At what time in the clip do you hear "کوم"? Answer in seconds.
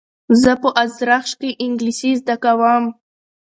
2.43-2.83